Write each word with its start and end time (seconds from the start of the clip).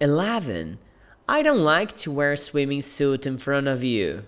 11. 0.00 0.78
I 1.28 1.42
don't 1.42 1.64
like 1.64 1.94
to 1.96 2.10
wear 2.10 2.32
a 2.32 2.36
swimming 2.36 2.80
suit 2.80 3.26
in 3.26 3.38
front 3.38 3.66
of 3.66 3.84
you. 3.84 4.24